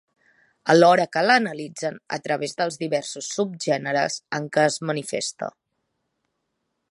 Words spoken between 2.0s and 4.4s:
a través dels diversos subgèneres